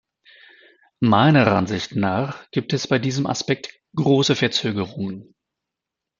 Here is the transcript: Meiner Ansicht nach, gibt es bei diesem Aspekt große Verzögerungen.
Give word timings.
Meiner 0.99 1.45
Ansicht 1.51 1.95
nach, 1.95 2.49
gibt 2.49 2.73
es 2.73 2.87
bei 2.87 2.97
diesem 2.97 3.27
Aspekt 3.27 3.79
große 3.95 4.35
Verzögerungen. 4.35 5.35